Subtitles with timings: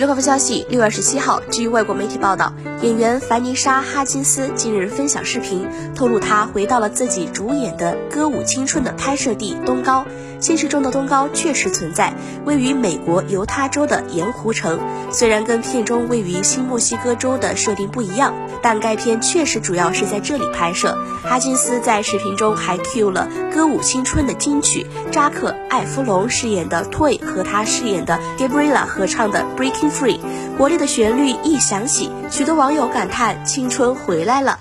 [0.00, 10.06] 娱乐快报消息：六月二十七号，据外国媒体报道，演员凡妮莎·哈金斯近日分享视频，透露她回到了自己主演的《歌舞青春》的拍摄地东高。
[10.40, 12.14] 现实中的东高确实存在，
[12.46, 14.80] 位于美国犹他州的盐湖城。
[15.12, 20.96] 虽然跟片中位于新墨西哥州的设定不一样，但该片确实主要是在这里拍摄。
[21.22, 30.18] 哈金斯在视频中还 cue 了《歌舞青春》的金曲，扎克·艾弗隆饰演的 Toy 和他饰演的 Gabriella 合唱的《Breaking Free》，
[30.56, 34.58] 国力的旋律一响起，许多网友感叹青春回来了。